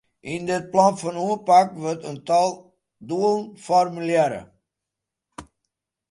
[0.33, 2.49] Yn dit plan fan oanpak wurdt in tal
[3.07, 4.41] doelen formulearre.